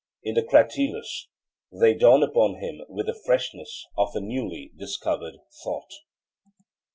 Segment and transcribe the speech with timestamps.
[0.23, 1.27] In the Cratylus
[1.71, 5.91] they dawn upon him with the freshness of a newly discovered thought.